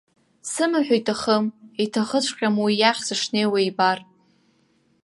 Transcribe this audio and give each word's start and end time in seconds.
Сымаҳә 0.51 0.91
иҭахым, 0.97 1.45
иҭахыҵәҟьам 1.83 2.55
уи 2.63 2.73
иахь 2.81 3.01
сышнеиуа 3.07 3.59
ибар. 3.69 3.99